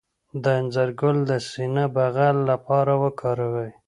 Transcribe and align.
د 0.43 0.45
انځر 0.59 0.89
ګل 0.99 1.17
د 1.29 1.31
سینه 1.49 1.85
بغل 1.95 2.37
لپاره 2.51 2.93
وکاروئ 3.03 3.71